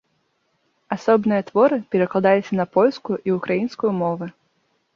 Асобныя 0.95 1.41
творы 1.49 1.77
перакладаліся 1.95 2.53
на 2.63 2.67
польскую 2.77 3.17
і 3.29 3.39
ўкраінскую 3.39 3.91
мовы. 4.03 4.25